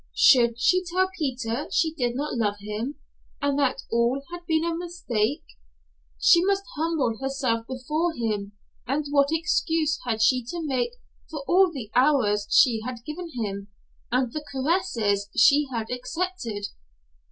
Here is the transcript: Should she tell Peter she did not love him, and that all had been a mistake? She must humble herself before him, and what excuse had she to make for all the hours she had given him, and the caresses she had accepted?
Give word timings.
Should 0.15 0.59
she 0.59 0.83
tell 0.83 1.11
Peter 1.15 1.67
she 1.71 1.93
did 1.93 2.15
not 2.15 2.33
love 2.35 2.55
him, 2.59 2.95
and 3.39 3.59
that 3.59 3.83
all 3.91 4.23
had 4.31 4.43
been 4.47 4.63
a 4.65 4.75
mistake? 4.75 5.43
She 6.19 6.43
must 6.43 6.63
humble 6.75 7.19
herself 7.21 7.67
before 7.67 8.11
him, 8.15 8.53
and 8.87 9.05
what 9.11 9.27
excuse 9.31 9.99
had 10.03 10.19
she 10.23 10.43
to 10.45 10.63
make 10.65 10.93
for 11.29 11.41
all 11.45 11.71
the 11.71 11.91
hours 11.93 12.47
she 12.49 12.81
had 12.83 13.05
given 13.05 13.29
him, 13.45 13.67
and 14.11 14.31
the 14.33 14.43
caresses 14.51 15.29
she 15.35 15.67
had 15.71 15.91
accepted? 15.91 16.69